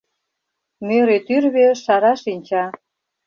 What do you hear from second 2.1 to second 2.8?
шинча—